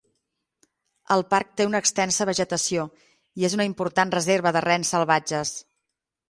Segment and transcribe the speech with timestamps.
[1.15, 2.87] El parc té una extensa vegetació
[3.43, 5.55] i és una important reserva de rens salvatges.